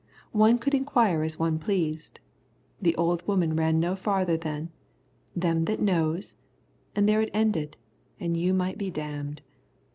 One 0.31 0.57
could 0.57 0.73
inquire 0.73 1.21
as 1.21 1.37
one 1.37 1.59
pleased. 1.59 2.19
The 2.81 2.95
old 2.95 3.27
woman 3.27 3.55
ran 3.55 3.79
no 3.79 3.95
farther 3.95 4.35
than 4.35 4.71
"Them 5.35 5.63
as 5.67 5.77
knows." 5.77 6.33
And 6.95 7.07
there 7.07 7.21
it 7.21 7.29
ended 7.35 7.77
and 8.19 8.35
you 8.35 8.51
might 8.51 8.79
be 8.79 8.89
damned. 8.89 9.43